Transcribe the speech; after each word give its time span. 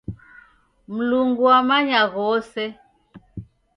Mlungu 0.93 1.43
wamanya 1.49 2.01
ghose. 2.13 2.65